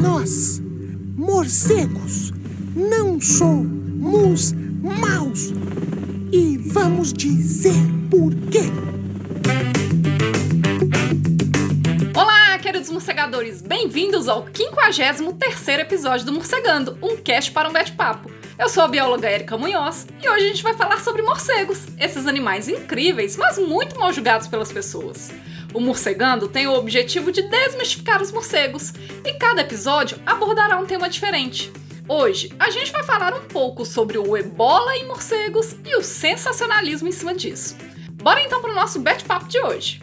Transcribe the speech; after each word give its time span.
Nós, 0.00 0.60
morcegos, 1.16 2.32
não 2.74 3.20
somos 3.20 4.52
maus. 4.52 5.52
E 6.32 6.56
vamos 6.58 7.12
dizer 7.12 7.74
por 8.10 8.34
quê. 8.50 8.62
Olá, 12.16 12.58
queridos 12.58 12.90
morcegadores! 12.90 13.60
Bem-vindos 13.60 14.28
ao 14.28 14.46
53º 14.46 15.80
episódio 15.80 16.26
do 16.26 16.32
Morcegando, 16.32 16.96
um 17.02 17.16
cast 17.16 17.52
para 17.52 17.68
um 17.68 17.72
bate-papo. 17.72 18.30
Eu 18.58 18.68
sou 18.68 18.84
a 18.84 18.88
bióloga 18.88 19.30
Erika 19.30 19.58
Munhoz 19.58 20.06
e 20.22 20.28
hoje 20.28 20.44
a 20.44 20.48
gente 20.48 20.62
vai 20.62 20.74
falar 20.74 21.00
sobre 21.00 21.22
morcegos, 21.22 21.86
esses 21.98 22.26
animais 22.26 22.68
incríveis, 22.68 23.36
mas 23.36 23.58
muito 23.58 23.98
mal 23.98 24.12
julgados 24.12 24.46
pelas 24.46 24.72
pessoas. 24.72 25.30
O 25.74 25.80
Morcegando 25.80 26.48
tem 26.48 26.66
o 26.66 26.74
objetivo 26.74 27.32
de 27.32 27.40
desmistificar 27.42 28.20
os 28.20 28.30
morcegos 28.30 28.92
e 29.24 29.32
cada 29.34 29.62
episódio 29.62 30.20
abordará 30.26 30.78
um 30.78 30.84
tema 30.84 31.08
diferente. 31.08 31.72
Hoje 32.06 32.52
a 32.58 32.68
gente 32.68 32.92
vai 32.92 33.02
falar 33.02 33.32
um 33.32 33.44
pouco 33.44 33.86
sobre 33.86 34.18
o 34.18 34.36
ebola 34.36 34.94
em 34.96 35.06
morcegos 35.06 35.74
e 35.84 35.96
o 35.96 36.02
sensacionalismo 36.02 37.08
em 37.08 37.12
cima 37.12 37.34
disso. 37.34 37.76
Bora 38.22 38.42
então 38.42 38.60
para 38.60 38.70
o 38.70 38.74
nosso 38.74 39.00
bate-papo 39.00 39.48
de 39.48 39.58
hoje. 39.60 40.02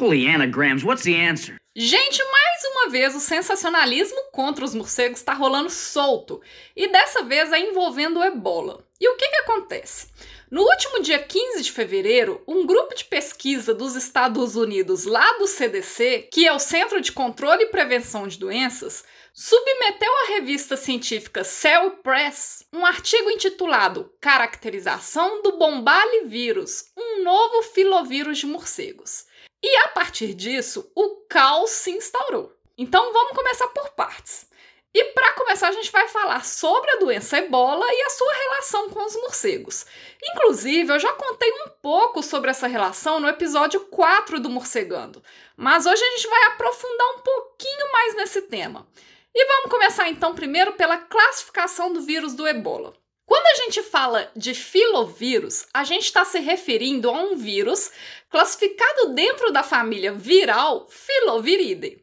Holy 0.00 0.26
anagrams, 0.26 0.82
what's 0.82 1.04
the 1.04 1.28
answer? 1.28 1.56
Gente, 1.76 2.22
mais 2.24 2.64
uma 2.72 2.90
vez 2.90 3.14
o 3.14 3.20
sensacionalismo 3.20 4.30
contra 4.32 4.64
os 4.64 4.74
morcegos 4.74 5.18
está 5.18 5.34
rolando 5.34 5.68
solto 5.68 6.40
e 6.74 6.90
dessa 6.90 7.22
vez 7.24 7.52
é 7.52 7.60
envolvendo 7.60 8.20
o 8.20 8.24
ebola. 8.24 8.86
E 8.98 9.08
o 9.08 9.16
que, 9.16 9.28
que 9.28 9.36
acontece? 9.36 10.08
No 10.52 10.64
último 10.64 11.00
dia 11.00 11.18
15 11.18 11.62
de 11.62 11.72
fevereiro, 11.72 12.42
um 12.46 12.66
grupo 12.66 12.94
de 12.94 13.06
pesquisa 13.06 13.72
dos 13.72 13.96
Estados 13.96 14.54
Unidos, 14.54 15.06
lá 15.06 15.38
do 15.38 15.46
CDC, 15.46 16.28
que 16.30 16.46
é 16.46 16.52
o 16.52 16.58
Centro 16.58 17.00
de 17.00 17.10
Controle 17.10 17.62
e 17.62 17.68
Prevenção 17.70 18.28
de 18.28 18.38
Doenças, 18.38 19.02
submeteu 19.32 20.12
à 20.24 20.28
revista 20.34 20.76
científica 20.76 21.42
Cell 21.42 21.92
Press 22.02 22.66
um 22.70 22.84
artigo 22.84 23.30
intitulado 23.30 24.12
Caracterização 24.20 25.40
do 25.40 25.56
bombale 25.56 26.26
vírus, 26.26 26.84
um 26.94 27.24
novo 27.24 27.62
filovírus 27.62 28.36
de 28.36 28.44
morcegos. 28.44 29.24
E 29.62 29.74
a 29.86 29.88
partir 29.88 30.34
disso, 30.34 30.92
o 30.94 31.24
caos 31.30 31.70
se 31.70 31.92
instaurou. 31.92 32.52
Então 32.76 33.10
vamos 33.10 33.32
começar 33.32 33.68
por 33.68 33.88
partes. 33.92 34.51
E 34.94 35.04
para 35.04 35.32
começar, 35.32 35.68
a 35.68 35.72
gente 35.72 35.90
vai 35.90 36.06
falar 36.08 36.44
sobre 36.44 36.90
a 36.90 36.96
doença 36.96 37.38
ebola 37.38 37.86
e 37.90 38.02
a 38.02 38.10
sua 38.10 38.34
relação 38.34 38.90
com 38.90 39.04
os 39.04 39.16
morcegos. 39.16 39.86
Inclusive, 40.22 40.92
eu 40.92 40.98
já 40.98 41.12
contei 41.14 41.50
um 41.64 41.68
pouco 41.80 42.22
sobre 42.22 42.50
essa 42.50 42.66
relação 42.66 43.18
no 43.18 43.28
episódio 43.28 43.80
4 43.86 44.38
do 44.38 44.50
Morcegando, 44.50 45.22
mas 45.56 45.86
hoje 45.86 46.02
a 46.02 46.10
gente 46.10 46.28
vai 46.28 46.44
aprofundar 46.44 47.08
um 47.16 47.20
pouquinho 47.20 47.92
mais 47.92 48.16
nesse 48.16 48.42
tema. 48.42 48.86
E 49.34 49.46
vamos 49.46 49.70
começar 49.70 50.10
então 50.10 50.34
primeiro 50.34 50.74
pela 50.74 50.98
classificação 50.98 51.90
do 51.90 52.02
vírus 52.02 52.34
do 52.34 52.46
ebola. 52.46 52.92
Quando 53.24 53.46
a 53.46 53.64
gente 53.64 53.82
fala 53.82 54.30
de 54.36 54.52
filovírus, 54.52 55.66
a 55.72 55.84
gente 55.84 56.04
está 56.04 56.22
se 56.22 56.38
referindo 56.38 57.08
a 57.08 57.12
um 57.12 57.34
vírus 57.34 57.90
classificado 58.28 59.14
dentro 59.14 59.50
da 59.50 59.62
família 59.62 60.12
viral 60.12 60.86
Filoviridae. 60.90 62.01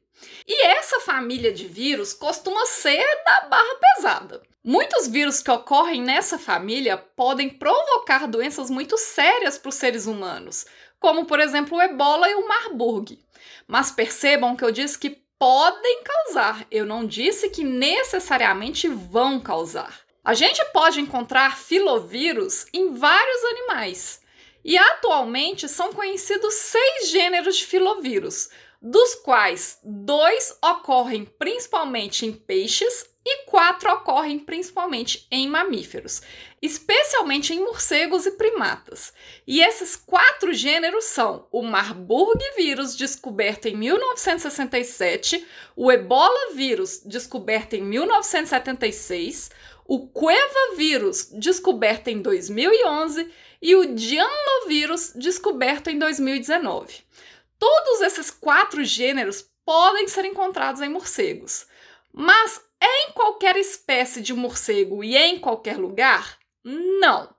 E 0.52 0.66
essa 0.66 1.00
família 1.02 1.54
de 1.54 1.68
vírus 1.68 2.12
costuma 2.12 2.66
ser 2.66 3.06
da 3.24 3.42
barra 3.42 3.76
pesada. 3.76 4.42
Muitos 4.64 5.08
vírus 5.08 5.44
que 5.44 5.52
ocorrem 5.52 6.02
nessa 6.02 6.40
família 6.40 6.98
podem 6.98 7.48
provocar 7.48 8.28
doenças 8.28 8.68
muito 8.68 8.98
sérias 8.98 9.60
para 9.60 9.70
os 9.70 9.76
seres 9.76 10.08
humanos, 10.08 10.66
como 11.00 11.26
por 11.26 11.40
exemplo 11.40 11.78
o 11.78 11.82
ebola 11.82 12.28
e 12.28 12.34
o 12.34 12.48
Marburg. 12.48 13.20
Mas 13.68 13.92
percebam 13.92 14.56
que 14.56 14.64
eu 14.64 14.72
disse 14.72 14.98
que 14.98 15.22
podem 15.38 16.02
causar, 16.04 16.66
eu 16.72 16.84
não 16.84 17.06
disse 17.06 17.52
que 17.52 17.64
necessariamente 17.64 18.88
vão 18.88 19.40
causar. 19.40 20.00
A 20.26 20.34
gente 20.34 20.66
pode 20.74 21.00
encontrar 21.00 21.60
filovírus 21.60 22.66
em 22.74 22.96
vários 22.96 23.44
animais. 23.44 24.20
E 24.66 24.78
atualmente 24.78 25.70
são 25.70 25.94
conhecidos 25.94 26.54
seis 26.56 27.10
gêneros 27.10 27.56
de 27.56 27.66
filovírus, 27.66 28.50
dos 28.82 29.16
quais 29.16 29.80
dois 29.84 30.58
ocorrem 30.64 31.26
principalmente 31.26 32.26
em 32.26 32.32
peixes 32.32 33.06
e 33.26 33.46
quatro 33.46 33.92
ocorrem 33.92 34.40
principalmente 34.40 35.28
em 35.30 35.48
mamíferos, 35.48 36.22
especialmente 36.62 37.54
em 37.54 37.60
morcegos 37.60 38.26
e 38.26 38.32
primatas. 38.32 39.14
E 39.46 39.62
esses 39.62 39.96
quatro 39.96 40.54
gêneros 40.54 41.06
são 41.06 41.46
o 41.52 41.62
Marburg 41.62 42.40
vírus, 42.56 42.96
descoberto 42.96 43.68
em 43.68 43.76
1967, 43.76 45.46
o 45.76 45.92
Ebola 45.92 46.54
vírus, 46.56 47.02
descoberto 47.06 47.74
em 47.74 47.82
1976, 47.82 49.52
o 49.86 50.08
Cueva 50.08 50.76
vírus, 50.78 51.30
descoberto 51.34 52.08
em 52.08 52.22
2011, 52.22 53.30
e 53.62 53.76
o 53.76 53.94
Dianovírus, 53.94 55.12
descoberto 55.16 55.90
em 55.90 56.00
2019. 56.00 57.04
Todos 57.60 58.02
esses 58.02 58.32
quatro 58.32 58.84
gêneros 58.84 59.46
podem 59.66 60.08
ser 60.08 60.26
encontrados 60.26 60.82
em 60.82 60.90
morcegos, 60.90 61.68
mas 62.12 62.62
em 62.82 63.12
qualquer 63.12 63.58
espécie 63.58 64.22
de 64.22 64.34
morcego 64.34 65.04
e 65.04 65.16
em 65.16 65.38
qualquer 65.38 65.78
lugar? 65.78 66.40
Não. 66.64 67.30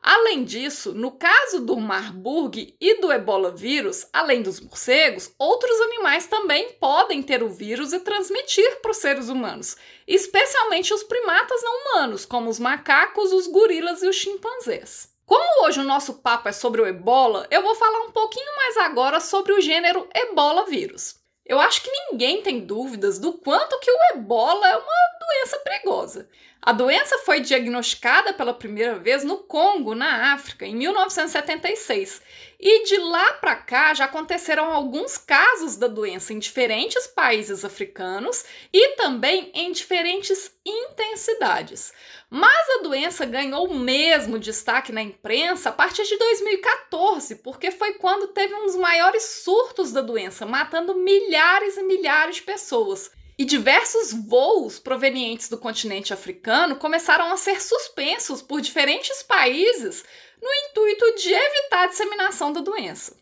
Além 0.00 0.44
disso, 0.44 0.92
no 0.92 1.10
caso 1.10 1.60
do 1.60 1.76
Marburg 1.76 2.76
e 2.80 3.00
do 3.00 3.12
ebola 3.12 3.50
vírus, 3.50 4.06
além 4.12 4.42
dos 4.42 4.60
morcegos, 4.60 5.32
outros 5.38 5.80
animais 5.80 6.26
também 6.26 6.72
podem 6.74 7.22
ter 7.22 7.42
o 7.42 7.48
vírus 7.48 7.92
e 7.92 8.00
transmitir 8.00 8.80
para 8.80 8.92
os 8.92 8.98
seres 8.98 9.28
humanos, 9.28 9.76
especialmente 10.06 10.94
os 10.94 11.02
primatas 11.02 11.62
não 11.62 11.80
humanos, 11.80 12.24
como 12.24 12.48
os 12.48 12.58
macacos, 12.58 13.32
os 13.32 13.48
gorilas 13.48 14.02
e 14.02 14.08
os 14.08 14.16
chimpanzés. 14.16 15.17
Como 15.28 15.66
hoje 15.66 15.78
o 15.78 15.84
nosso 15.84 16.14
papo 16.22 16.48
é 16.48 16.52
sobre 16.52 16.80
o 16.80 16.86
ebola, 16.86 17.46
eu 17.50 17.60
vou 17.60 17.74
falar 17.74 18.00
um 18.06 18.10
pouquinho 18.10 18.56
mais 18.56 18.78
agora 18.78 19.20
sobre 19.20 19.52
o 19.52 19.60
gênero 19.60 20.08
ebola 20.14 20.64
vírus. 20.64 21.16
Eu 21.44 21.60
acho 21.60 21.82
que 21.82 21.90
ninguém 21.90 22.42
tem 22.42 22.60
dúvidas 22.64 23.18
do 23.18 23.34
quanto 23.34 23.78
que 23.78 23.90
o 23.90 23.98
ebola 24.14 24.66
é 24.66 24.76
uma 24.78 25.17
doença 25.28 25.58
perigosa. 25.58 26.28
A 26.60 26.72
doença 26.72 27.18
foi 27.18 27.40
diagnosticada 27.40 28.34
pela 28.34 28.52
primeira 28.52 28.98
vez 28.98 29.22
no 29.22 29.38
Congo, 29.38 29.94
na 29.94 30.34
África, 30.34 30.66
em 30.66 30.74
1976. 30.74 32.20
E 32.58 32.84
de 32.84 32.96
lá 32.98 33.34
para 33.34 33.54
cá 33.54 33.94
já 33.94 34.06
aconteceram 34.06 34.72
alguns 34.72 35.16
casos 35.16 35.76
da 35.76 35.86
doença 35.86 36.32
em 36.32 36.38
diferentes 36.38 37.06
países 37.06 37.64
africanos 37.64 38.44
e 38.72 38.96
também 38.96 39.52
em 39.54 39.70
diferentes 39.70 40.50
intensidades. 40.66 41.92
Mas 42.28 42.68
a 42.78 42.82
doença 42.82 43.24
ganhou 43.24 43.72
mesmo 43.72 44.38
destaque 44.38 44.90
na 44.90 45.00
imprensa 45.00 45.68
a 45.68 45.72
partir 45.72 46.02
de 46.02 46.18
2014, 46.18 47.36
porque 47.36 47.70
foi 47.70 47.94
quando 47.94 48.28
teve 48.28 48.52
um 48.54 48.66
dos 48.66 48.76
maiores 48.76 49.22
surtos 49.22 49.92
da 49.92 50.00
doença, 50.00 50.44
matando 50.44 50.96
milhares 50.96 51.76
e 51.76 51.82
milhares 51.84 52.36
de 52.36 52.42
pessoas. 52.42 53.12
E 53.38 53.44
diversos 53.44 54.12
voos 54.12 54.80
provenientes 54.80 55.48
do 55.48 55.56
continente 55.56 56.12
africano 56.12 56.74
começaram 56.74 57.30
a 57.30 57.36
ser 57.36 57.62
suspensos 57.62 58.42
por 58.42 58.60
diferentes 58.60 59.22
países 59.22 60.04
no 60.42 60.52
intuito 60.52 61.14
de 61.14 61.32
evitar 61.32 61.84
a 61.84 61.86
disseminação 61.86 62.52
da 62.52 62.60
doença. 62.60 63.16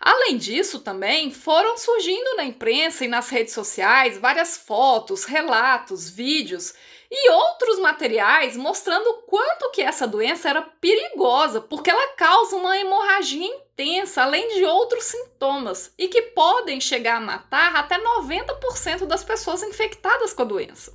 Além 0.00 0.36
disso, 0.36 0.80
também 0.80 1.30
foram 1.32 1.78
surgindo 1.78 2.36
na 2.36 2.44
imprensa 2.44 3.04
e 3.04 3.08
nas 3.08 3.28
redes 3.30 3.54
sociais 3.54 4.18
várias 4.18 4.56
fotos, 4.56 5.24
relatos, 5.24 6.10
vídeos 6.10 6.74
e 7.16 7.30
outros 7.30 7.78
materiais 7.78 8.56
mostrando 8.56 9.22
quanto 9.28 9.70
que 9.70 9.80
essa 9.80 10.04
doença 10.04 10.48
era 10.48 10.62
perigosa, 10.62 11.60
porque 11.60 11.88
ela 11.88 12.08
causa 12.14 12.56
uma 12.56 12.76
hemorragia 12.76 13.46
intensa, 13.46 14.22
além 14.22 14.48
de 14.56 14.64
outros 14.64 15.04
sintomas, 15.04 15.94
e 15.96 16.08
que 16.08 16.22
podem 16.22 16.80
chegar 16.80 17.18
a 17.18 17.20
matar 17.20 17.76
até 17.76 17.98
90% 17.98 19.06
das 19.06 19.22
pessoas 19.22 19.62
infectadas 19.62 20.32
com 20.32 20.42
a 20.42 20.46
doença. 20.46 20.92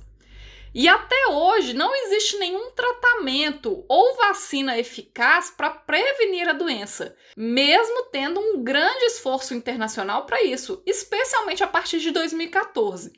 E 0.74 0.86
até 0.86 1.26
hoje 1.28 1.72
não 1.74 1.92
existe 1.94 2.36
nenhum 2.36 2.70
tratamento 2.72 3.84
ou 3.88 4.14
vacina 4.14 4.78
eficaz 4.78 5.50
para 5.50 5.70
prevenir 5.70 6.48
a 6.48 6.52
doença, 6.52 7.16
mesmo 7.36 8.04
tendo 8.12 8.38
um 8.38 8.62
grande 8.62 9.06
esforço 9.06 9.52
internacional 9.52 10.26
para 10.26 10.44
isso, 10.44 10.80
especialmente 10.86 11.64
a 11.64 11.66
partir 11.66 11.98
de 11.98 12.12
2014. 12.12 13.12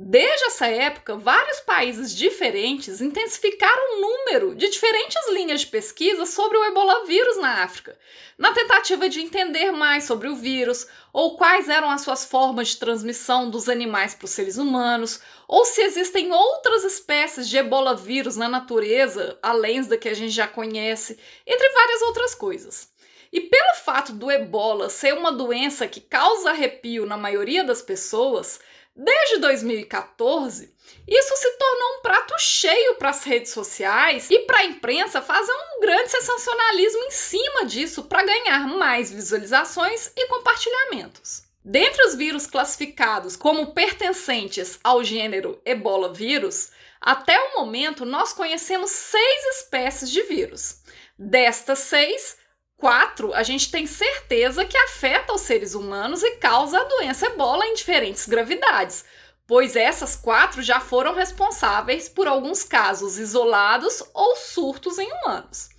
Desde 0.00 0.44
essa 0.44 0.68
época, 0.68 1.16
vários 1.16 1.58
países 1.58 2.14
diferentes 2.14 3.00
intensificaram 3.00 3.96
o 3.96 4.00
número 4.00 4.54
de 4.54 4.68
diferentes 4.68 5.28
linhas 5.30 5.62
de 5.62 5.66
pesquisa 5.66 6.24
sobre 6.24 6.56
o 6.56 6.64
ebola 6.66 7.04
vírus 7.04 7.36
na 7.38 7.64
África, 7.64 7.98
na 8.38 8.52
tentativa 8.52 9.08
de 9.08 9.20
entender 9.20 9.72
mais 9.72 10.04
sobre 10.04 10.28
o 10.28 10.36
vírus, 10.36 10.86
ou 11.12 11.36
quais 11.36 11.68
eram 11.68 11.90
as 11.90 12.02
suas 12.02 12.24
formas 12.24 12.68
de 12.68 12.76
transmissão 12.76 13.50
dos 13.50 13.68
animais 13.68 14.14
para 14.14 14.26
os 14.26 14.30
seres 14.30 14.56
humanos, 14.56 15.20
ou 15.48 15.64
se 15.64 15.80
existem 15.80 16.30
outras 16.30 16.84
espécies 16.84 17.48
de 17.48 17.56
ebola 17.56 17.96
vírus 17.96 18.36
na 18.36 18.48
natureza, 18.48 19.36
além 19.42 19.82
da 19.82 19.96
que 19.96 20.08
a 20.08 20.14
gente 20.14 20.30
já 20.30 20.46
conhece, 20.46 21.18
entre 21.44 21.68
várias 21.70 22.02
outras 22.02 22.36
coisas. 22.36 22.88
E 23.32 23.40
pelo 23.40 23.74
fato 23.84 24.12
do 24.12 24.30
ebola 24.30 24.88
ser 24.88 25.12
uma 25.14 25.32
doença 25.32 25.88
que 25.88 26.00
causa 26.00 26.50
arrepio 26.50 27.04
na 27.04 27.16
maioria 27.16 27.64
das 27.64 27.82
pessoas, 27.82 28.60
desde 28.98 29.38
2014, 29.38 30.74
isso 31.06 31.36
se 31.36 31.50
tornou 31.52 31.98
um 31.98 32.02
prato 32.02 32.34
cheio 32.38 32.96
para 32.96 33.10
as 33.10 33.22
redes 33.22 33.52
sociais 33.52 34.28
e 34.28 34.40
para 34.40 34.58
a 34.58 34.64
imprensa 34.64 35.22
fazer 35.22 35.52
um 35.52 35.80
grande 35.80 36.10
sensacionalismo 36.10 37.04
em 37.04 37.10
cima 37.12 37.64
disso 37.64 38.04
para 38.04 38.24
ganhar 38.24 38.66
mais 38.66 39.12
visualizações 39.12 40.10
e 40.16 40.26
compartilhamentos. 40.26 41.44
Dentre 41.64 42.04
os 42.06 42.14
vírus 42.16 42.46
classificados 42.46 43.36
como 43.36 43.72
pertencentes 43.72 44.80
ao 44.82 45.04
gênero 45.04 45.60
Ebola 45.64 46.12
vírus, 46.12 46.72
até 47.00 47.38
o 47.38 47.60
momento 47.60 48.04
nós 48.04 48.32
conhecemos 48.32 48.90
seis 48.90 49.44
espécies 49.56 50.10
de 50.10 50.22
vírus. 50.22 50.82
Destas 51.16 51.78
seis, 51.80 52.36
quatro 52.78 53.34
a 53.34 53.42
gente 53.42 53.70
tem 53.70 53.86
certeza 53.86 54.64
que 54.64 54.78
afeta 54.78 55.34
os 55.34 55.42
seres 55.42 55.74
humanos 55.74 56.22
e 56.22 56.36
causa 56.36 56.78
a 56.78 56.84
doença 56.84 57.26
ebola 57.26 57.66
em 57.66 57.74
diferentes 57.74 58.26
gravidades, 58.26 59.04
pois 59.46 59.76
essas 59.76 60.14
quatro 60.14 60.62
já 60.62 60.78
foram 60.78 61.14
responsáveis 61.14 62.08
por 62.08 62.28
alguns 62.28 62.62
casos 62.62 63.18
isolados 63.18 64.02
ou 64.14 64.36
surtos 64.36 64.98
em 64.98 65.10
humanos. 65.12 65.70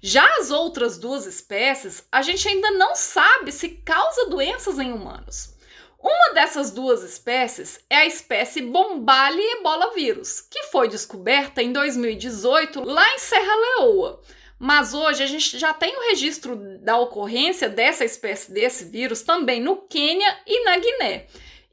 Já 0.00 0.28
as 0.38 0.50
outras 0.50 0.98
duas 0.98 1.26
espécies, 1.26 2.04
a 2.10 2.22
gente 2.22 2.46
ainda 2.46 2.70
não 2.72 2.94
sabe 2.94 3.50
se 3.50 3.68
causa 3.68 4.28
doenças 4.28 4.78
em 4.78 4.92
humanos. 4.92 5.56
Uma 6.00 6.32
dessas 6.32 6.70
duas 6.70 7.02
espécies 7.02 7.80
é 7.90 7.96
a 7.96 8.06
espécie 8.06 8.62
Bombali 8.62 9.42
ebola 9.42 9.92
vírus, 9.94 10.40
que 10.40 10.64
foi 10.64 10.88
descoberta 10.88 11.60
em 11.60 11.72
2018 11.72 12.84
lá 12.84 13.14
em 13.14 13.18
Serra 13.18 13.54
Leoa, 13.56 14.20
mas 14.58 14.92
hoje 14.92 15.22
a 15.22 15.26
gente 15.26 15.58
já 15.58 15.72
tem 15.72 15.96
o 15.96 16.08
registro 16.10 16.56
da 16.80 16.98
ocorrência 16.98 17.68
dessa 17.68 18.04
espécie 18.04 18.50
desse 18.50 18.84
vírus 18.84 19.22
também 19.22 19.60
no 19.60 19.76
Quênia 19.76 20.38
e 20.46 20.64
na 20.64 20.76
Guiné. 20.78 21.26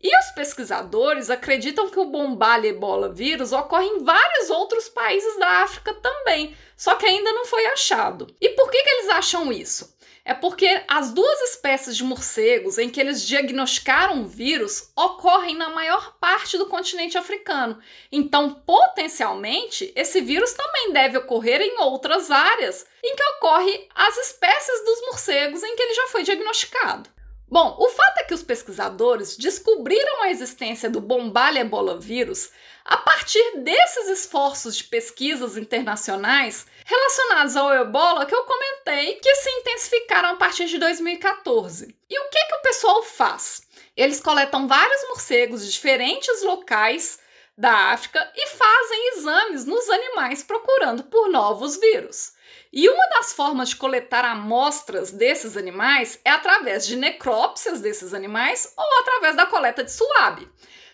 E 0.04 0.20
os 0.20 0.32
pesquisadores 0.36 1.32
acreditam 1.32 1.90
que 1.90 2.00
o 2.00 2.06
bombale 2.06 2.68
ebola 2.68 3.12
vírus 3.12 3.52
ocorre 3.52 3.88
em 3.88 4.04
vários 4.04 4.52
outros 4.52 4.88
países 4.88 5.40
da 5.40 5.64
África 5.64 5.94
também, 5.96 6.56
só 6.78 6.96
que 6.96 7.08
ainda 7.08 7.32
não 7.32 7.46
foi 7.46 7.66
achado. 7.68 8.28
E 8.40 8.50
por 8.50 8.70
que, 8.70 8.84
que 8.84 8.90
eles 8.90 9.10
acham 9.10 9.52
isso? 9.52 9.95
É 10.26 10.34
porque 10.34 10.84
as 10.88 11.12
duas 11.12 11.40
espécies 11.52 11.96
de 11.96 12.04
morcegos 12.04 12.80
em 12.80 12.90
que 12.90 13.00
eles 13.00 13.22
diagnosticaram 13.26 14.24
o 14.24 14.28
vírus 14.28 14.92
ocorrem 14.96 15.56
na 15.56 15.70
maior 15.70 16.18
parte 16.20 16.58
do 16.58 16.66
continente 16.66 17.16
africano. 17.16 17.80
Então, 18.12 18.52
potencialmente, 18.52 19.94
esse 19.96 20.20
vírus 20.22 20.52
também 20.54 20.92
deve 20.92 21.20
ocorrer 21.20 21.62
em 21.62 21.80
outras 21.80 22.32
áreas 22.32 22.88
em 23.04 23.16
que 23.16 23.24
ocorre 23.38 23.88
as 23.94 24.18
espécies 24.18 24.84
dos 24.84 25.02
morcegos 25.02 25.62
em 25.62 25.76
que 25.76 25.84
ele 25.84 25.94
já 25.94 26.08
foi 26.08 26.24
diagnosticado. 26.24 27.15
Bom, 27.48 27.76
o 27.80 27.90
fato 27.90 28.20
é 28.20 28.24
que 28.24 28.34
os 28.34 28.42
pesquisadores 28.42 29.38
descobriram 29.38 30.24
a 30.24 30.32
existência 30.32 30.90
do 30.90 31.00
Bombale 31.00 31.60
ebola 31.60 32.00
vírus 32.00 32.50
a 32.84 32.98
partir 32.98 33.60
desses 33.60 34.10
esforços 34.10 34.76
de 34.78 34.84
pesquisas 34.86 35.56
internacionais 35.56 36.66
relacionados 36.84 37.56
ao 37.56 37.72
ebola 37.72 38.26
que 38.26 38.34
eu 38.34 38.44
comentei 38.44 39.16
que 39.16 39.36
se 39.36 39.50
intensificaram 39.50 40.30
a 40.30 40.36
partir 40.36 40.66
de 40.66 40.80
2014. 40.80 41.96
E 42.10 42.20
o 42.20 42.30
que, 42.30 42.46
que 42.46 42.56
o 42.56 42.62
pessoal 42.62 43.04
faz? 43.04 43.62
Eles 43.96 44.20
coletam 44.20 44.68
vários 44.68 45.08
morcegos 45.10 45.64
de 45.64 45.72
diferentes 45.72 46.42
locais 46.42 47.20
da 47.56 47.92
África 47.92 48.32
e 48.36 48.48
fazem 48.48 49.10
exames 49.14 49.66
nos 49.66 49.88
animais 49.90 50.44
procurando 50.44 51.04
por 51.04 51.30
novos 51.30 51.78
vírus. 51.78 52.34
E 52.76 52.90
uma 52.90 53.08
das 53.08 53.32
formas 53.32 53.70
de 53.70 53.78
coletar 53.78 54.26
amostras 54.26 55.10
desses 55.10 55.56
animais 55.56 56.20
é 56.26 56.30
através 56.30 56.86
de 56.86 56.98
necrópsias 56.98 57.80
desses 57.80 58.14
animais 58.14 58.74
ou 58.78 59.00
através 59.00 59.38
da 59.38 59.46
coleta 59.46 59.82
de 59.82 59.94
suave. 59.94 60.46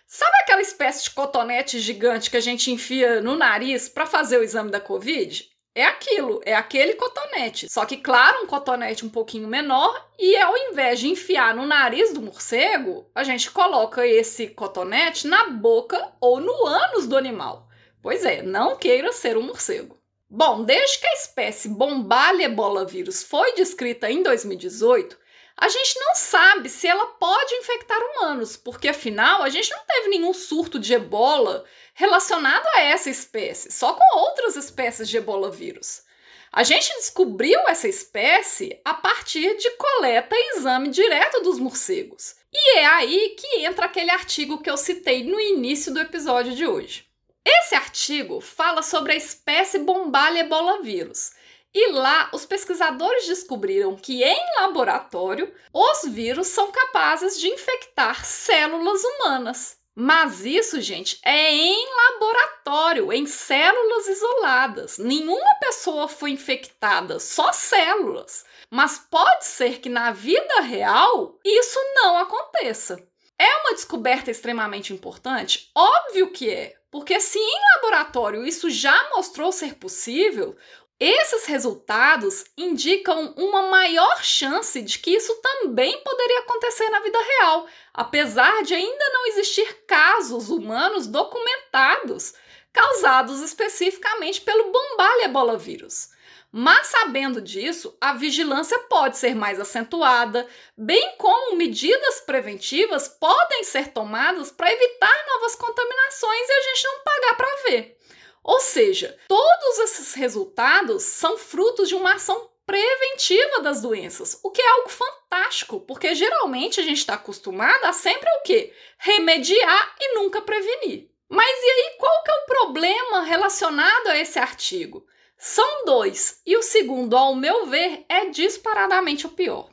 Sabe 0.06 0.32
aquela 0.44 0.62
espécie 0.62 1.06
de 1.06 1.10
cotonete 1.10 1.80
gigante 1.80 2.30
que 2.30 2.38
a 2.38 2.42
gente 2.42 2.70
enfia 2.70 3.20
no 3.20 3.36
nariz 3.36 3.90
para 3.90 4.06
fazer 4.06 4.38
o 4.38 4.44
exame 4.44 4.70
da 4.70 4.80
Covid? 4.80 5.50
É 5.74 5.86
aquilo, 5.86 6.40
é 6.46 6.54
aquele 6.54 6.94
cotonete. 6.94 7.68
Só 7.68 7.84
que, 7.84 7.98
claro, 7.98 8.44
um 8.44 8.46
cotonete 8.46 9.04
um 9.04 9.10
pouquinho 9.10 9.48
menor, 9.48 10.08
e 10.20 10.38
ao 10.38 10.56
invés 10.56 11.00
de 11.00 11.08
enfiar 11.08 11.56
no 11.56 11.66
nariz 11.66 12.14
do 12.14 12.22
morcego, 12.22 13.10
a 13.16 13.24
gente 13.24 13.50
coloca 13.50 14.06
esse 14.06 14.50
cotonete 14.50 15.26
na 15.26 15.50
boca 15.50 16.14
ou 16.22 16.40
no 16.40 16.68
ânus 16.68 17.08
do 17.08 17.18
animal. 17.18 17.68
Pois 18.04 18.24
é, 18.24 18.44
não 18.44 18.76
queira 18.76 19.12
ser 19.14 19.36
um 19.36 19.44
morcego. 19.44 20.01
Bom, 20.34 20.64
desde 20.64 21.00
que 21.00 21.08
a 21.08 21.14
espécie 21.16 21.68
Bombalha 21.68 22.46
ebola 22.46 22.86
vírus 22.86 23.22
foi 23.22 23.54
descrita 23.54 24.10
em 24.10 24.24
2018, 24.24 25.20
a 25.58 25.68
gente 25.68 26.00
não 26.00 26.16
sabe 26.16 26.70
se 26.70 26.88
ela 26.88 27.06
pode 27.06 27.54
infectar 27.56 28.00
humanos, 28.00 28.56
porque 28.56 28.88
afinal 28.88 29.44
a 29.44 29.50
gente 29.50 29.70
não 29.70 29.84
teve 29.86 30.08
nenhum 30.08 30.34
surto 30.34 30.80
de 30.80 30.94
ebola 30.94 31.66
relacionado 31.94 32.66
a 32.68 32.80
essa 32.80 33.10
espécie, 33.10 33.74
só 33.74 33.92
com 33.92 34.20
outras 34.20 34.56
espécies 34.56 35.10
de 35.10 35.18
ebola 35.18 35.52
vírus. 35.52 36.04
A 36.50 36.64
gente 36.64 36.96
descobriu 36.96 37.60
essa 37.68 37.90
espécie 37.90 38.80
a 38.86 38.94
partir 38.94 39.58
de 39.58 39.70
coleta 39.72 40.34
e 40.34 40.56
exame 40.56 40.88
direto 40.88 41.42
dos 41.42 41.60
morcegos. 41.60 42.38
E 42.54 42.78
é 42.78 42.86
aí 42.86 43.36
que 43.38 43.66
entra 43.66 43.86
aquele 43.86 44.12
artigo 44.12 44.62
que 44.62 44.70
eu 44.70 44.78
citei 44.78 45.26
no 45.26 45.42
início 45.42 45.94
do 45.94 46.00
episódio 46.00 46.56
de 46.56 46.66
hoje. 46.66 47.11
Esse 47.46 47.76
artigo 47.76 48.40
fala 48.42 48.82
sobre 48.82 49.14
a 49.14 49.16
espécie 49.16 49.80
Bombalha 49.80 50.40
ebola 50.40 50.82
vírus. 50.82 51.32
E 51.74 51.92
lá, 51.92 52.30
os 52.34 52.46
pesquisadores 52.46 53.26
descobriram 53.28 53.96
que 53.96 54.24
em 54.24 54.62
laboratório, 54.62 55.54
os 55.74 56.12
vírus 56.12 56.48
são 56.48 56.72
capazes 56.72 57.40
de 57.40 57.48
infectar 57.48 58.26
células 58.26 59.02
humanas. 59.04 59.78
Mas 59.96 60.46
isso, 60.46 60.80
gente, 60.82 61.20
é 61.24 61.54
em 61.54 61.86
laboratório, 61.96 63.12
em 63.12 63.26
células 63.26 64.08
isoladas. 64.08 64.98
Nenhuma 64.98 65.56
pessoa 65.60 66.08
foi 66.08 66.32
infectada, 66.32 67.20
só 67.20 67.52
células. 67.52 68.46
Mas 68.70 68.98
pode 69.10 69.46
ser 69.46 69.80
que 69.80 69.90
na 69.90 70.12
vida 70.12 70.62
real 70.62 71.38
isso 71.44 71.80
não 71.96 72.18
aconteça. 72.18 73.02
É 73.38 73.58
uma 73.58 73.74
descoberta 73.74 74.32
extremamente 74.32 74.94
importante? 74.94 75.70
Óbvio 75.76 76.32
que 76.32 76.50
é, 76.50 76.76
porque 76.92 77.20
se 77.22 77.40
em 77.40 77.60
laboratório 77.76 78.46
isso 78.46 78.70
já 78.70 79.10
mostrou 79.16 79.52
ser 79.52 79.76
possível, 79.76 80.56
esses 81.00 81.48
resultados 81.48 82.44
indicam 82.56 83.34
uma 83.36 83.64
maior 83.72 84.24
chance 84.24 84.80
de 84.84 85.00
que 85.00 85.10
isso 85.10 85.34
também 85.42 86.00
poderia 86.04 86.42
acontecer 86.42 86.88
na 86.92 87.00
vida 87.00 87.20
real, 87.20 87.66
apesar 87.92 88.62
de 88.62 88.76
ainda 88.76 89.10
não 89.12 89.26
existir 89.26 89.86
casos 89.88 90.50
humanos 90.50 91.08
documentados 91.08 92.36
causados 92.72 93.42
especificamente 93.42 94.42
pelo 94.42 94.72
bombalha 94.72 95.26
ebola 95.26 95.58
vírus. 95.58 96.10
Mas 96.52 96.88
sabendo 96.88 97.42
disso, 97.42 97.96
a 98.02 98.14
vigilância 98.14 98.78
pode 98.80 99.18
ser 99.18 99.34
mais 99.34 99.58
acentuada, 99.58 100.46
bem 100.78 101.16
como 101.18 101.56
medidas 101.56 102.20
preventivas 102.22 103.08
podem 103.08 103.64
ser 103.64 103.94
tomadas 103.94 104.52
para 104.52 104.72
evitar 104.72 105.26
novas 105.28 105.56
contaminações 105.56 106.50
e 106.50 106.52
a 106.52 106.62
gente 106.62 106.84
não 106.84 107.04
pagar 107.04 107.38
para 107.38 107.56
ver. 107.70 107.98
Ou 108.44 108.60
seja, 108.60 109.18
todos 109.30 109.80
esses 109.80 110.14
resultados 110.14 111.04
são 111.04 111.38
frutos 111.38 111.88
de 111.88 111.96
uma 111.96 112.16
ação 112.16 112.50
preventiva 112.66 113.62
das 113.62 113.82
doenças, 113.82 114.40
o 114.44 114.52
que 114.52 114.62
é 114.62 114.68
algo 114.68 114.90
fantástico, 114.90 115.80
porque 115.82 116.14
geralmente 116.16 116.80
a 116.80 116.84
gente 116.84 116.98
está 116.98 117.14
acostumado 117.14 117.86
a 117.86 117.94
sempre 117.94 118.30
o 118.30 118.44
quê? 118.44 118.74
Remediar 118.98 119.96
e 120.00 120.16
nunca 120.16 120.42
prevenir. 120.42 121.10
Mas 121.30 121.50
e 121.50 121.70
aí, 121.70 121.96
qual 121.98 122.24
que 122.24 122.32
é 122.32 122.34
o 122.34 122.46
problema 122.46 123.22
relacionado 123.22 124.08
a 124.08 124.18
esse 124.18 124.38
artigo? 124.38 125.06
São 125.44 125.86
dois, 125.86 126.40
e 126.46 126.56
o 126.56 126.62
segundo, 126.62 127.18
ao 127.18 127.34
meu 127.34 127.66
ver, 127.66 128.06
é 128.08 128.26
disparadamente 128.26 129.26
o 129.26 129.30
pior. 129.30 129.72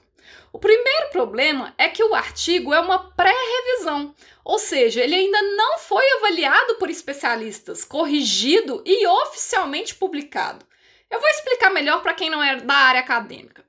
O 0.50 0.58
primeiro 0.58 1.10
problema 1.10 1.75
é 1.76 1.90
que 1.90 2.02
o 2.02 2.14
artigo 2.14 2.72
é 2.72 2.80
uma 2.80 3.12
pré-revisão, 3.12 4.14
ou 4.42 4.58
seja, 4.58 5.02
ele 5.02 5.14
ainda 5.14 5.42
não 5.42 5.78
foi 5.78 6.02
avaliado 6.12 6.76
por 6.76 6.88
especialistas, 6.88 7.84
corrigido 7.84 8.82
e 8.87 9.06
oficialmente 9.06 9.94
publicado. 9.94 10.64
Eu 11.10 11.20
vou 11.20 11.28
explicar 11.28 11.68
melhor 11.68 12.00
para 12.00 12.14
quem 12.14 12.30
não 12.30 12.42
é 12.42 12.56
da 12.56 12.75
área 12.75 13.00
acadêmica. 13.00 13.62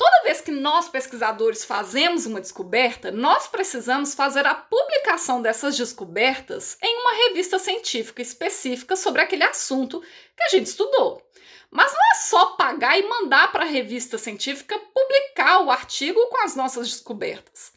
Toda 0.00 0.22
vez 0.22 0.40
que 0.40 0.50
nós 0.50 0.88
pesquisadores 0.88 1.62
fazemos 1.62 2.24
uma 2.24 2.40
descoberta, 2.40 3.10
nós 3.10 3.46
precisamos 3.46 4.14
fazer 4.14 4.46
a 4.46 4.54
publicação 4.54 5.42
dessas 5.42 5.76
descobertas 5.76 6.78
em 6.82 7.00
uma 7.02 7.28
revista 7.28 7.58
científica 7.58 8.22
específica 8.22 8.96
sobre 8.96 9.20
aquele 9.20 9.44
assunto 9.44 10.00
que 10.00 10.42
a 10.42 10.48
gente 10.48 10.68
estudou. 10.68 11.22
Mas 11.70 11.92
não 11.92 12.00
é 12.00 12.14
só 12.14 12.46
pagar 12.56 12.98
e 12.98 13.06
mandar 13.06 13.52
para 13.52 13.64
a 13.64 13.68
revista 13.68 14.16
científica 14.16 14.78
publicar 14.78 15.64
o 15.64 15.70
artigo 15.70 16.28
com 16.28 16.46
as 16.46 16.56
nossas 16.56 16.88
descobertas. 16.88 17.70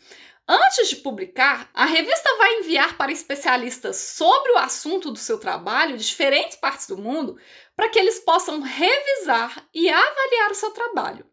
Antes 0.47 0.87
de 0.87 0.95
publicar, 0.95 1.69
a 1.73 1.83
revista 1.83 2.37
vai 2.37 2.59
enviar 2.59 2.95
para 2.95 3.11
especialistas 3.11 3.97
sobre 3.97 4.53
o 4.53 4.57
assunto 4.59 5.11
do 5.11 5.19
seu 5.19 5.37
trabalho 5.37 5.97
de 5.97 6.05
diferentes 6.05 6.55
partes 6.55 6.87
do 6.87 6.97
mundo 6.97 7.37
para 7.75 7.89
que 7.89 7.99
eles 7.99 8.21
possam 8.21 8.61
revisar 8.61 9.67
e 9.73 9.89
avaliar 9.89 10.51
o 10.51 10.55
seu 10.55 10.71
trabalho. 10.71 11.25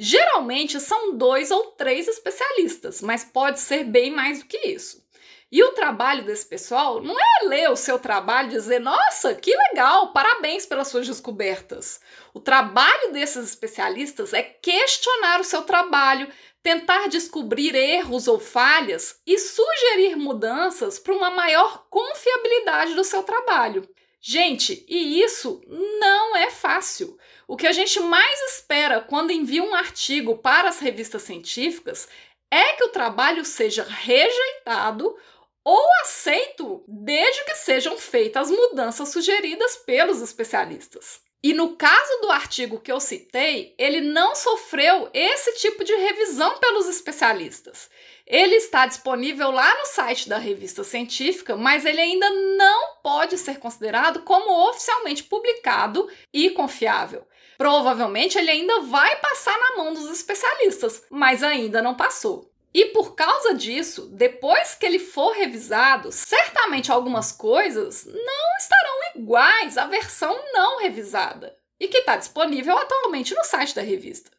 Geralmente 0.00 0.78
são 0.78 1.16
dois 1.16 1.50
ou 1.50 1.72
três 1.72 2.06
especialistas, 2.06 3.02
mas 3.02 3.24
pode 3.24 3.58
ser 3.58 3.82
bem 3.82 4.12
mais 4.12 4.38
do 4.38 4.44
que 4.44 4.56
isso. 4.58 5.04
E 5.50 5.60
o 5.64 5.72
trabalho 5.72 6.24
desse 6.24 6.46
pessoal 6.46 7.02
não 7.02 7.16
é 7.18 7.44
ler 7.48 7.68
o 7.70 7.76
seu 7.76 7.98
trabalho 7.98 8.46
e 8.46 8.52
dizer, 8.52 8.78
nossa, 8.78 9.34
que 9.34 9.52
legal, 9.56 10.12
parabéns 10.12 10.64
pelas 10.66 10.86
suas 10.86 11.06
descobertas. 11.06 12.00
O 12.32 12.38
trabalho 12.38 13.12
desses 13.12 13.48
especialistas 13.48 14.32
é 14.32 14.42
questionar 14.42 15.40
o 15.40 15.44
seu 15.44 15.62
trabalho, 15.62 16.30
tentar 16.62 17.08
descobrir 17.08 17.74
erros 17.74 18.28
ou 18.28 18.38
falhas 18.38 19.20
e 19.26 19.36
sugerir 19.36 20.14
mudanças 20.14 20.98
para 20.98 21.14
uma 21.14 21.30
maior 21.30 21.86
confiabilidade 21.90 22.94
do 22.94 23.02
seu 23.02 23.24
trabalho. 23.24 23.88
Gente, 24.20 24.84
e 24.86 25.22
isso 25.22 25.60
não 25.98 26.36
é 26.36 26.50
fácil. 26.50 27.18
O 27.48 27.56
que 27.56 27.66
a 27.66 27.72
gente 27.72 27.98
mais 28.00 28.38
espera 28.52 29.00
quando 29.00 29.30
envia 29.30 29.62
um 29.62 29.74
artigo 29.74 30.36
para 30.36 30.68
as 30.68 30.80
revistas 30.80 31.22
científicas 31.22 32.06
é 32.50 32.74
que 32.74 32.84
o 32.84 32.90
trabalho 32.90 33.42
seja 33.42 33.84
rejeitado 33.84 35.16
ou 35.64 35.88
aceito 36.02 36.84
desde 36.86 37.44
que 37.44 37.54
sejam 37.54 37.96
feitas 37.96 38.50
as 38.50 38.50
mudanças 38.50 39.08
sugeridas 39.08 39.76
pelos 39.76 40.20
especialistas. 40.20 41.22
E 41.42 41.54
no 41.54 41.74
caso 41.74 42.20
do 42.20 42.30
artigo 42.30 42.80
que 42.80 42.92
eu 42.92 43.00
citei, 43.00 43.74
ele 43.78 44.02
não 44.02 44.34
sofreu 44.34 45.08
esse 45.14 45.54
tipo 45.54 45.84
de 45.84 45.94
revisão 45.94 46.58
pelos 46.58 46.86
especialistas. 46.86 47.88
Ele 48.26 48.56
está 48.56 48.86
disponível 48.86 49.50
lá 49.50 49.74
no 49.78 49.86
site 49.86 50.28
da 50.28 50.36
revista 50.36 50.84
científica, 50.84 51.56
mas 51.56 51.86
ele 51.86 52.00
ainda 52.00 52.28
não 52.28 52.96
pode 53.02 53.38
ser 53.38 53.58
considerado 53.58 54.22
como 54.22 54.68
oficialmente 54.68 55.24
publicado 55.24 56.10
e 56.30 56.50
confiável. 56.50 57.26
Provavelmente 57.58 58.38
ele 58.38 58.52
ainda 58.52 58.82
vai 58.82 59.16
passar 59.16 59.58
na 59.58 59.76
mão 59.76 59.92
dos 59.92 60.08
especialistas, 60.10 61.02
mas 61.10 61.42
ainda 61.42 61.82
não 61.82 61.96
passou. 61.96 62.50
E 62.72 62.86
por 62.86 63.16
causa 63.16 63.52
disso, 63.54 64.06
depois 64.12 64.76
que 64.76 64.86
ele 64.86 65.00
for 65.00 65.32
revisado, 65.32 66.12
certamente 66.12 66.92
algumas 66.92 67.32
coisas 67.32 68.06
não 68.06 68.56
estarão 68.60 69.16
iguais 69.16 69.76
à 69.76 69.86
versão 69.86 70.38
não 70.52 70.78
revisada 70.78 71.58
e 71.80 71.88
que 71.88 71.98
está 71.98 72.16
disponível 72.16 72.78
atualmente 72.78 73.34
no 73.34 73.42
site 73.42 73.74
da 73.74 73.82
revista. 73.82 74.30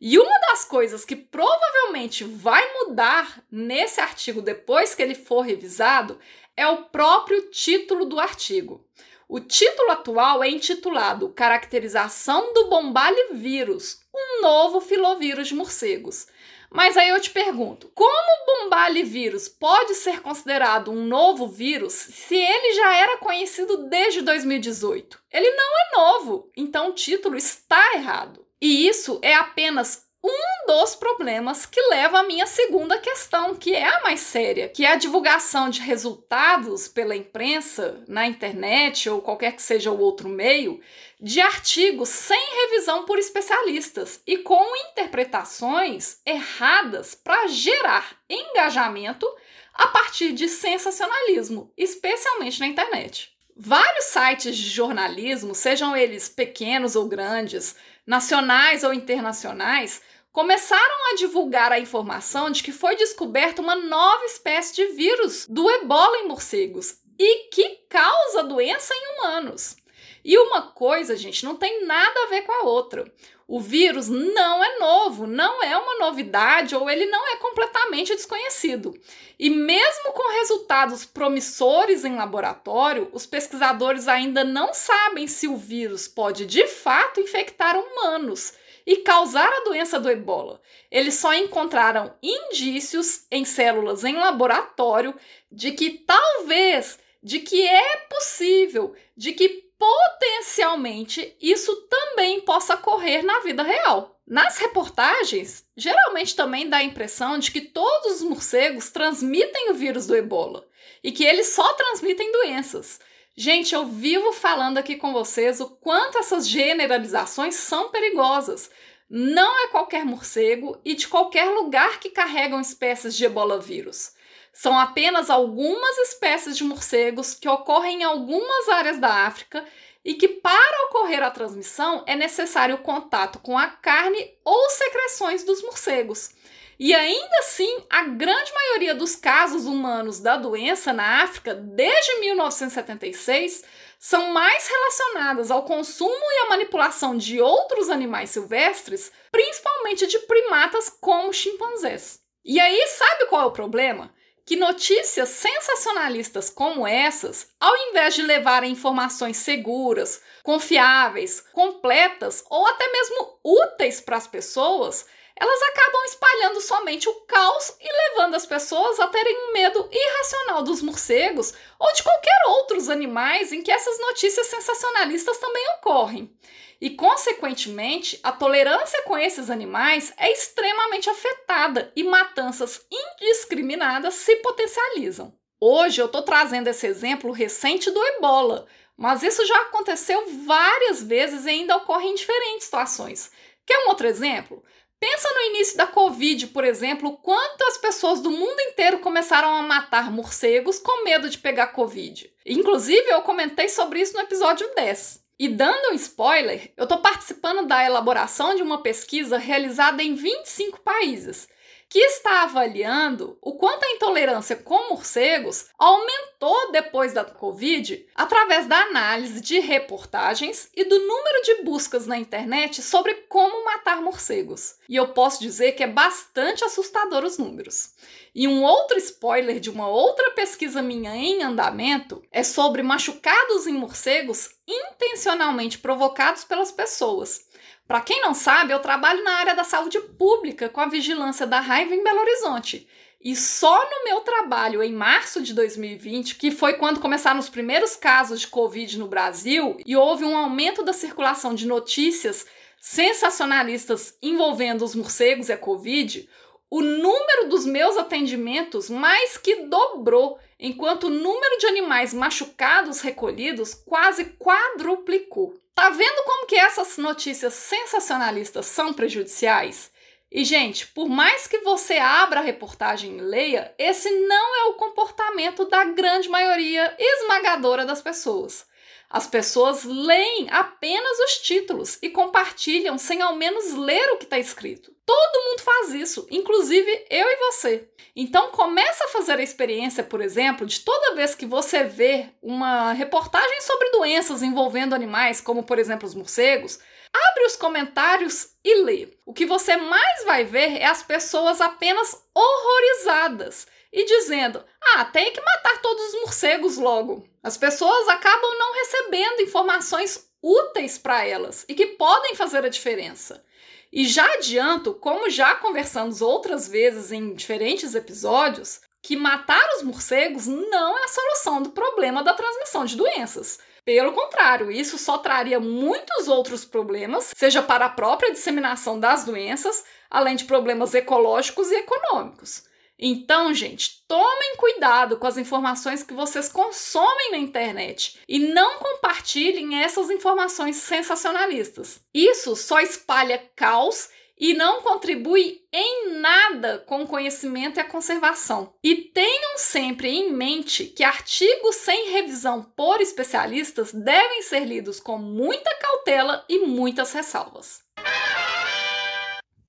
E 0.00 0.18
uma 0.18 0.38
das 0.50 0.64
coisas 0.64 1.04
que 1.04 1.16
provavelmente 1.16 2.22
vai 2.22 2.62
mudar 2.74 3.42
nesse 3.50 4.00
artigo 4.00 4.42
depois 4.42 4.94
que 4.94 5.02
ele 5.02 5.14
for 5.14 5.40
revisado 5.40 6.18
é 6.56 6.66
o 6.66 6.84
próprio 6.84 7.50
título 7.50 8.04
do 8.04 8.20
artigo. 8.20 8.84
O 9.30 9.40
título 9.40 9.90
atual 9.90 10.42
é 10.42 10.48
intitulado 10.48 11.28
Caracterização 11.28 12.54
do 12.54 12.70
bombalivírus, 12.70 14.00
um 14.14 14.40
novo 14.40 14.80
filovírus 14.80 15.48
de 15.48 15.54
morcegos. 15.54 16.26
Mas 16.70 16.96
aí 16.96 17.10
eu 17.10 17.20
te 17.20 17.28
pergunto, 17.28 17.92
como 17.94 18.08
o 18.10 18.64
bombalivírus 18.64 19.46
pode 19.46 19.94
ser 19.96 20.22
considerado 20.22 20.90
um 20.90 21.04
novo 21.04 21.46
vírus 21.46 21.92
se 21.92 22.36
ele 22.36 22.72
já 22.72 22.96
era 22.96 23.18
conhecido 23.18 23.88
desde 23.90 24.22
2018? 24.22 25.22
Ele 25.30 25.50
não 25.50 25.78
é 25.78 25.96
novo, 25.96 26.50
então 26.56 26.88
o 26.88 26.94
título 26.94 27.36
está 27.36 27.96
errado. 27.96 28.46
E 28.58 28.88
isso 28.88 29.18
é 29.20 29.34
apenas 29.34 30.07
um 30.22 30.66
dos 30.66 30.96
problemas 30.96 31.64
que 31.64 31.80
leva 31.88 32.20
à 32.20 32.22
minha 32.22 32.46
segunda 32.46 32.98
questão, 32.98 33.54
que 33.54 33.74
é 33.74 33.84
a 33.84 34.00
mais 34.00 34.20
séria, 34.20 34.68
que 34.68 34.84
é 34.84 34.92
a 34.92 34.96
divulgação 34.96 35.70
de 35.70 35.80
resultados 35.80 36.88
pela 36.88 37.16
imprensa, 37.16 38.02
na 38.08 38.26
internet 38.26 39.08
ou 39.08 39.22
qualquer 39.22 39.52
que 39.52 39.62
seja 39.62 39.90
o 39.90 40.00
outro 40.00 40.28
meio, 40.28 40.80
de 41.20 41.40
artigos 41.40 42.08
sem 42.08 42.40
revisão 42.66 43.04
por 43.04 43.18
especialistas 43.18 44.20
e 44.26 44.38
com 44.38 44.64
interpretações 44.90 46.20
erradas 46.26 47.14
para 47.14 47.46
gerar 47.46 48.16
engajamento 48.28 49.26
a 49.72 49.86
partir 49.88 50.32
de 50.32 50.48
sensacionalismo, 50.48 51.72
especialmente 51.76 52.58
na 52.58 52.66
internet. 52.66 53.37
Vários 53.60 54.04
sites 54.04 54.56
de 54.56 54.70
jornalismo, 54.70 55.52
sejam 55.52 55.96
eles 55.96 56.28
pequenos 56.28 56.94
ou 56.94 57.08
grandes, 57.08 57.74
nacionais 58.06 58.84
ou 58.84 58.94
internacionais, 58.94 60.00
começaram 60.30 61.10
a 61.10 61.16
divulgar 61.16 61.72
a 61.72 61.80
informação 61.80 62.50
de 62.50 62.62
que 62.62 62.70
foi 62.70 62.94
descoberta 62.94 63.60
uma 63.60 63.74
nova 63.74 64.24
espécie 64.26 64.76
de 64.76 64.86
vírus 64.92 65.44
do 65.48 65.68
ebola 65.68 66.18
em 66.18 66.28
morcegos 66.28 66.98
e 67.18 67.48
que 67.48 67.80
causa 67.88 68.44
doença 68.44 68.94
em 68.94 69.18
humanos. 69.18 69.76
E 70.24 70.38
uma 70.38 70.70
coisa, 70.70 71.16
gente, 71.16 71.44
não 71.44 71.56
tem 71.56 71.84
nada 71.84 72.22
a 72.22 72.26
ver 72.28 72.42
com 72.42 72.52
a 72.52 72.62
outra. 72.62 73.12
O 73.50 73.60
vírus 73.60 74.10
não 74.10 74.62
é 74.62 74.78
novo, 74.78 75.26
não 75.26 75.64
é 75.64 75.74
uma 75.74 75.98
novidade 75.98 76.76
ou 76.76 76.88
ele 76.90 77.06
não 77.06 77.26
é 77.32 77.36
completamente 77.36 78.14
desconhecido. 78.14 78.94
E 79.38 79.48
mesmo 79.48 80.12
com 80.12 80.34
resultados 80.34 81.06
promissores 81.06 82.04
em 82.04 82.14
laboratório, 82.14 83.08
os 83.10 83.24
pesquisadores 83.24 84.06
ainda 84.06 84.44
não 84.44 84.74
sabem 84.74 85.26
se 85.26 85.48
o 85.48 85.56
vírus 85.56 86.06
pode 86.06 86.44
de 86.44 86.66
fato 86.66 87.20
infectar 87.20 87.74
humanos 87.74 88.52
e 88.86 88.96
causar 88.96 89.50
a 89.50 89.64
doença 89.64 89.98
do 89.98 90.10
ebola. 90.10 90.60
Eles 90.90 91.14
só 91.14 91.32
encontraram 91.32 92.14
indícios 92.22 93.26
em 93.30 93.46
células 93.46 94.04
em 94.04 94.14
laboratório 94.14 95.14
de 95.50 95.72
que 95.72 95.90
talvez, 95.90 96.98
de 97.22 97.38
que 97.38 97.66
é 97.66 97.96
possível, 98.10 98.94
de 99.16 99.32
que 99.32 99.67
potencialmente 99.78 101.36
isso 101.40 101.74
também 101.88 102.40
possa 102.40 102.74
ocorrer 102.74 103.24
na 103.24 103.40
vida 103.40 103.62
real. 103.62 104.20
Nas 104.26 104.58
reportagens, 104.58 105.64
geralmente 105.76 106.36
também 106.36 106.68
dá 106.68 106.78
a 106.78 106.84
impressão 106.84 107.38
de 107.38 107.50
que 107.50 107.62
todos 107.62 108.16
os 108.16 108.22
morcegos 108.22 108.90
transmitem 108.90 109.70
o 109.70 109.74
vírus 109.74 110.06
do 110.06 110.14
ebola 110.14 110.66
e 111.02 111.10
que 111.12 111.24
eles 111.24 111.46
só 111.48 111.72
transmitem 111.74 112.30
doenças. 112.32 113.00
Gente, 113.34 113.74
eu 113.74 113.86
vivo 113.86 114.32
falando 114.32 114.78
aqui 114.78 114.96
com 114.96 115.12
vocês 115.12 115.60
o 115.60 115.70
quanto 115.70 116.18
essas 116.18 116.46
generalizações 116.46 117.54
são 117.54 117.88
perigosas. 117.88 118.70
Não 119.08 119.64
é 119.64 119.68
qualquer 119.68 120.04
morcego 120.04 120.78
e 120.84 120.94
de 120.94 121.08
qualquer 121.08 121.48
lugar 121.48 122.00
que 122.00 122.10
carregam 122.10 122.60
espécies 122.60 123.16
de 123.16 123.24
ebola 123.24 123.58
vírus. 123.58 124.12
São 124.58 124.76
apenas 124.76 125.30
algumas 125.30 125.98
espécies 125.98 126.56
de 126.56 126.64
morcegos 126.64 127.32
que 127.32 127.48
ocorrem 127.48 128.00
em 128.00 128.02
algumas 128.02 128.68
áreas 128.68 128.98
da 128.98 129.24
África 129.24 129.64
e 130.04 130.14
que, 130.14 130.26
para 130.26 130.86
ocorrer 130.86 131.22
a 131.22 131.30
transmissão, 131.30 132.02
é 132.08 132.16
necessário 132.16 132.74
o 132.74 132.82
contato 132.82 133.38
com 133.38 133.56
a 133.56 133.68
carne 133.68 134.36
ou 134.44 134.68
secreções 134.70 135.44
dos 135.44 135.62
morcegos. 135.62 136.30
E 136.76 136.92
ainda 136.92 137.38
assim, 137.38 137.84
a 137.88 138.02
grande 138.02 138.52
maioria 138.52 138.96
dos 138.96 139.14
casos 139.14 139.64
humanos 139.64 140.18
da 140.18 140.36
doença 140.36 140.92
na 140.92 141.22
África 141.22 141.54
desde 141.54 142.18
1976 142.18 143.62
são 143.96 144.32
mais 144.32 144.66
relacionadas 144.66 145.52
ao 145.52 145.62
consumo 145.62 146.10
e 146.12 146.46
à 146.46 146.48
manipulação 146.48 147.16
de 147.16 147.40
outros 147.40 147.88
animais 147.88 148.30
silvestres, 148.30 149.12
principalmente 149.30 150.08
de 150.08 150.18
primatas 150.18 150.90
como 151.00 151.32
chimpanzés. 151.32 152.18
E 152.44 152.58
aí, 152.58 152.88
sabe 152.88 153.26
qual 153.26 153.42
é 153.42 153.46
o 153.46 153.52
problema? 153.52 154.17
Que 154.48 154.56
notícias 154.56 155.28
sensacionalistas 155.28 156.48
como 156.48 156.88
essas, 156.88 157.48
ao 157.60 157.76
invés 157.90 158.14
de 158.14 158.22
levarem 158.22 158.72
informações 158.72 159.36
seguras, 159.36 160.22
confiáveis, 160.42 161.44
completas 161.52 162.42
ou 162.48 162.66
até 162.66 162.90
mesmo 162.90 163.38
úteis 163.44 164.00
para 164.00 164.16
as 164.16 164.26
pessoas, 164.26 165.04
elas 165.40 165.62
acabam 165.62 166.04
espalhando 166.04 166.60
somente 166.60 167.08
o 167.08 167.14
caos 167.22 167.76
e 167.80 167.88
levando 167.90 168.34
as 168.34 168.44
pessoas 168.44 168.98
a 168.98 169.06
terem 169.08 169.48
um 169.48 169.52
medo 169.52 169.88
irracional 169.90 170.62
dos 170.62 170.82
morcegos 170.82 171.54
ou 171.78 171.92
de 171.92 172.02
qualquer 172.02 172.38
outros 172.48 172.88
animais 172.88 173.52
em 173.52 173.62
que 173.62 173.70
essas 173.70 173.98
notícias 174.00 174.46
sensacionalistas 174.46 175.38
também 175.38 175.64
ocorrem 175.76 176.36
e, 176.80 176.90
consequentemente, 176.90 178.18
a 178.22 178.30
tolerância 178.30 179.02
com 179.02 179.18
esses 179.18 179.50
animais 179.50 180.12
é 180.16 180.30
extremamente 180.32 181.10
afetada 181.10 181.92
e 181.94 182.04
matanças 182.04 182.86
indiscriminadas 182.90 184.14
se 184.14 184.36
potencializam. 184.36 185.32
Hoje 185.60 186.00
eu 186.00 186.06
estou 186.06 186.22
trazendo 186.22 186.68
esse 186.68 186.86
exemplo 186.86 187.32
recente 187.32 187.90
do 187.90 188.04
ebola, 188.04 188.66
mas 188.96 189.24
isso 189.24 189.44
já 189.44 189.60
aconteceu 189.62 190.24
várias 190.44 191.02
vezes 191.02 191.46
e 191.46 191.50
ainda 191.50 191.76
ocorre 191.76 192.06
em 192.06 192.14
diferentes 192.14 192.64
situações. 192.64 193.30
Quer 193.66 193.84
um 193.84 193.88
outro 193.88 194.06
exemplo? 194.06 194.62
Pensa 195.00 195.32
no 195.32 195.40
início 195.42 195.76
da 195.76 195.86
Covid, 195.86 196.48
por 196.48 196.64
exemplo, 196.64 197.16
quantas 197.18 197.78
pessoas 197.78 198.20
do 198.20 198.30
mundo 198.30 198.60
inteiro 198.60 198.98
começaram 198.98 199.48
a 199.54 199.62
matar 199.62 200.10
morcegos 200.10 200.80
com 200.80 201.04
medo 201.04 201.30
de 201.30 201.38
pegar 201.38 201.68
Covid. 201.68 202.32
Inclusive, 202.44 203.08
eu 203.08 203.22
comentei 203.22 203.68
sobre 203.68 204.00
isso 204.00 204.14
no 204.14 204.20
episódio 204.22 204.68
10. 204.74 205.22
E 205.38 205.48
dando 205.48 205.92
um 205.92 205.94
spoiler, 205.94 206.72
eu 206.76 206.82
estou 206.82 206.98
participando 206.98 207.64
da 207.64 207.84
elaboração 207.84 208.56
de 208.56 208.62
uma 208.62 208.82
pesquisa 208.82 209.38
realizada 209.38 210.02
em 210.02 210.14
25 210.14 210.80
países. 210.80 211.48
Que 211.88 211.98
está 211.98 212.42
avaliando 212.42 213.38
o 213.40 213.54
quanto 213.54 213.84
a 213.84 213.90
intolerância 213.90 214.56
com 214.56 214.90
morcegos 214.90 215.66
aumentou 215.78 216.70
depois 216.70 217.14
da 217.14 217.24
Covid 217.24 218.06
através 218.14 218.66
da 218.66 218.78
análise 218.82 219.40
de 219.40 219.58
reportagens 219.58 220.68
e 220.76 220.84
do 220.84 220.98
número 220.98 221.42
de 221.44 221.62
buscas 221.62 222.06
na 222.06 222.18
internet 222.18 222.82
sobre 222.82 223.14
como 223.28 223.64
matar 223.64 224.02
morcegos. 224.02 224.76
E 224.88 224.96
eu 224.96 225.08
posso 225.08 225.40
dizer 225.40 225.72
que 225.72 225.82
é 225.82 225.86
bastante 225.86 226.62
assustador 226.62 227.24
os 227.24 227.38
números. 227.38 227.94
E 228.34 228.46
um 228.46 228.62
outro 228.62 228.98
spoiler 228.98 229.58
de 229.58 229.70
uma 229.70 229.88
outra 229.88 230.30
pesquisa 230.30 230.82
minha 230.82 231.16
em 231.16 231.42
andamento 231.42 232.22
é 232.30 232.42
sobre 232.42 232.82
machucados 232.82 233.66
em 233.66 233.72
morcegos 233.72 234.50
intencionalmente 234.68 235.78
provocados 235.78 236.44
pelas 236.44 236.70
pessoas. 236.70 237.47
Para 237.88 238.02
quem 238.02 238.20
não 238.20 238.34
sabe, 238.34 238.74
eu 238.74 238.80
trabalho 238.80 239.24
na 239.24 239.32
área 239.32 239.54
da 239.54 239.64
saúde 239.64 239.98
pública 239.98 240.68
com 240.68 240.78
a 240.78 240.88
vigilância 240.88 241.46
da 241.46 241.58
raiva 241.58 241.94
em 241.94 242.04
Belo 242.04 242.20
Horizonte. 242.20 242.86
E 243.18 243.34
só 243.34 243.82
no 243.90 244.04
meu 244.04 244.20
trabalho 244.20 244.82
em 244.82 244.92
março 244.92 245.40
de 245.40 245.54
2020, 245.54 246.36
que 246.36 246.50
foi 246.50 246.74
quando 246.74 247.00
começaram 247.00 247.40
os 247.40 247.48
primeiros 247.48 247.96
casos 247.96 248.42
de 248.42 248.46
Covid 248.46 248.98
no 248.98 249.08
Brasil 249.08 249.78
e 249.86 249.96
houve 249.96 250.26
um 250.26 250.36
aumento 250.36 250.82
da 250.82 250.92
circulação 250.92 251.54
de 251.54 251.66
notícias 251.66 252.46
sensacionalistas 252.78 254.16
envolvendo 254.22 254.84
os 254.84 254.94
morcegos 254.94 255.48
e 255.48 255.52
a 255.52 255.56
Covid, 255.56 256.28
o 256.70 256.80
número 256.82 257.48
dos 257.48 257.64
meus 257.64 257.96
atendimentos 257.96 258.90
mais 258.90 259.36
que 259.36 259.66
dobrou, 259.66 260.38
enquanto 260.58 261.04
o 261.04 261.10
número 261.10 261.58
de 261.58 261.66
animais 261.66 262.12
machucados 262.12 263.00
recolhidos 263.00 263.74
quase 263.74 264.24
quadruplicou. 264.38 265.58
Tá 265.74 265.90
vendo 265.90 266.24
como 266.24 266.46
que 266.46 266.56
essas 266.56 266.98
notícias 266.98 267.54
sensacionalistas 267.54 268.66
são 268.66 268.92
prejudiciais? 268.92 269.90
E, 270.30 270.44
gente, 270.44 270.86
por 270.88 271.08
mais 271.08 271.46
que 271.46 271.58
você 271.58 271.96
abra 271.96 272.40
a 272.40 272.42
reportagem 272.42 273.16
e 273.16 273.20
leia, 273.20 273.74
esse 273.78 274.10
não 274.10 274.56
é 274.56 274.64
o 274.64 274.74
comportamento 274.74 275.64
da 275.64 275.84
grande 275.84 276.28
maioria 276.28 276.94
esmagadora 276.98 277.86
das 277.86 278.02
pessoas. 278.02 278.66
As 279.10 279.26
pessoas 279.26 279.84
leem 279.84 280.48
apenas 280.50 281.18
os 281.20 281.38
títulos 281.38 281.98
e 282.02 282.10
compartilham 282.10 282.98
sem 282.98 283.22
ao 283.22 283.36
menos 283.36 283.72
ler 283.72 284.12
o 284.12 284.18
que 284.18 284.24
está 284.24 284.38
escrito. 284.38 284.94
Todo 285.06 285.44
mundo 285.46 285.62
faz 285.62 285.94
isso, 285.94 286.26
inclusive 286.30 287.06
eu 287.08 287.26
e 287.26 287.36
você. 287.36 287.88
Então 288.14 288.50
começa 288.50 289.04
a 289.04 289.08
fazer 289.08 289.38
a 289.38 289.42
experiência, 289.42 290.04
por 290.04 290.20
exemplo, 290.20 290.66
de 290.66 290.80
toda 290.80 291.14
vez 291.14 291.34
que 291.34 291.46
você 291.46 291.84
vê 291.84 292.28
uma 292.42 292.92
reportagem 292.92 293.62
sobre 293.62 293.90
doenças 293.90 294.42
envolvendo 294.42 294.94
animais, 294.94 295.40
como 295.40 295.62
por 295.62 295.78
exemplo 295.78 296.06
os 296.06 296.14
morcegos, 296.14 296.78
abre 297.10 297.46
os 297.46 297.56
comentários 297.56 298.50
e 298.62 298.82
lê. 298.82 299.08
O 299.24 299.32
que 299.32 299.46
você 299.46 299.78
mais 299.78 300.24
vai 300.24 300.44
ver 300.44 300.76
é 300.76 300.84
as 300.84 301.02
pessoas 301.02 301.62
apenas 301.62 302.22
horrorizadas 302.34 303.66
e 303.92 304.04
dizendo: 304.04 304.64
"Ah, 304.94 305.04
tem 305.04 305.32
que 305.32 305.40
matar 305.40 305.80
todos 305.80 306.14
os 306.14 306.20
morcegos 306.22 306.76
logo". 306.76 307.26
As 307.42 307.56
pessoas 307.56 308.08
acabam 308.08 308.58
não 308.58 308.74
recebendo 308.74 309.42
informações 309.42 310.28
úteis 310.42 310.98
para 310.98 311.24
elas 311.24 311.64
e 311.68 311.74
que 311.74 311.86
podem 311.86 312.34
fazer 312.34 312.64
a 312.64 312.68
diferença. 312.68 313.44
E 313.92 314.06
já 314.06 314.34
adianto, 314.34 314.94
como 314.94 315.30
já 315.30 315.54
conversamos 315.54 316.20
outras 316.20 316.68
vezes 316.68 317.10
em 317.10 317.34
diferentes 317.34 317.94
episódios, 317.94 318.80
que 319.02 319.16
matar 319.16 319.66
os 319.76 319.82
morcegos 319.82 320.46
não 320.46 320.98
é 320.98 321.04
a 321.04 321.08
solução 321.08 321.62
do 321.62 321.70
problema 321.70 322.22
da 322.22 322.34
transmissão 322.34 322.84
de 322.84 322.96
doenças. 322.96 323.58
Pelo 323.84 324.12
contrário, 324.12 324.70
isso 324.70 324.98
só 324.98 325.16
traria 325.16 325.58
muitos 325.58 326.28
outros 326.28 326.64
problemas, 326.64 327.32
seja 327.34 327.62
para 327.62 327.86
a 327.86 327.90
própria 327.90 328.30
disseminação 328.30 329.00
das 329.00 329.24
doenças, 329.24 329.84
além 330.10 330.36
de 330.36 330.44
problemas 330.44 330.92
ecológicos 330.92 331.70
e 331.70 331.76
econômicos. 331.76 332.64
Então, 332.98 333.54
gente, 333.54 334.02
tomem 334.08 334.56
cuidado 334.56 335.18
com 335.18 335.26
as 335.26 335.36
informações 335.36 336.02
que 336.02 336.12
vocês 336.12 336.48
consomem 336.48 337.30
na 337.30 337.38
internet 337.38 338.18
e 338.28 338.40
não 338.40 338.78
compartilhem 338.78 339.80
essas 339.80 340.10
informações 340.10 340.76
sensacionalistas. 340.76 342.00
Isso 342.12 342.56
só 342.56 342.80
espalha 342.80 343.38
caos 343.54 344.08
e 344.40 344.54
não 344.54 344.82
contribui 344.82 345.60
em 345.72 346.12
nada 346.14 346.78
com 346.86 347.02
o 347.02 347.06
conhecimento 347.06 347.78
e 347.78 347.80
a 347.80 347.88
conservação. 347.88 348.74
E 348.82 348.96
tenham 348.96 349.58
sempre 349.58 350.08
em 350.08 350.32
mente 350.32 350.84
que 350.84 351.04
artigos 351.04 351.76
sem 351.76 352.10
revisão 352.10 352.62
por 352.76 353.00
especialistas 353.00 353.92
devem 353.92 354.42
ser 354.42 354.64
lidos 354.64 355.00
com 355.00 355.18
muita 355.18 355.74
cautela 355.76 356.44
e 356.48 356.66
muitas 356.66 357.12
ressalvas. 357.12 357.80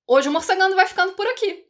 Hoje 0.06 0.28
o 0.28 0.32
Morcegando 0.32 0.74
vai 0.74 0.86
ficando 0.86 1.12
por 1.12 1.26
aqui. 1.26 1.69